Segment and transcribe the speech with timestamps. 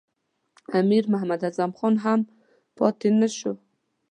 [0.79, 2.19] امیر محمد اعظم خان هم
[2.77, 3.53] پاته نه شو.